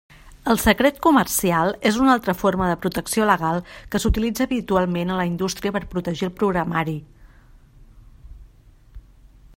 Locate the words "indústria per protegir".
5.35-6.27